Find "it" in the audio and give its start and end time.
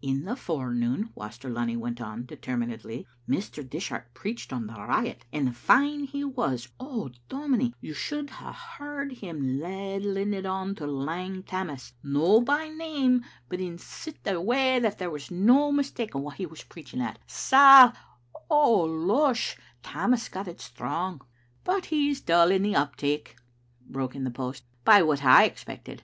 10.32-10.46, 20.48-20.58